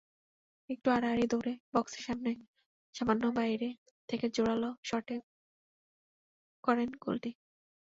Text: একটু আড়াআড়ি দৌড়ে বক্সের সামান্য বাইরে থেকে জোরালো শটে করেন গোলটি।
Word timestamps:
একটু 0.69 0.87
আড়াআড়ি 0.91 1.25
দৌড়ে 1.31 1.53
বক্সের 1.73 2.03
সামান্য 2.95 3.23
বাইরে 3.37 3.69
থেকে 4.09 4.25
জোরালো 4.35 4.69
শটে 4.83 5.15
করেন 6.63 6.89
গোলটি। 7.03 7.31